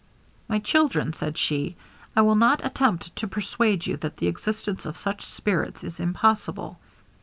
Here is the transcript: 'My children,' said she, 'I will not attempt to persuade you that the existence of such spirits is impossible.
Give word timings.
'My 0.47 0.57
children,' 0.57 1.13
said 1.13 1.37
she, 1.37 1.75
'I 2.15 2.21
will 2.23 2.35
not 2.35 2.65
attempt 2.65 3.15
to 3.17 3.27
persuade 3.27 3.85
you 3.85 3.97
that 3.97 4.17
the 4.17 4.25
existence 4.25 4.83
of 4.87 4.97
such 4.97 5.23
spirits 5.27 5.83
is 5.83 5.99
impossible. 5.99 6.79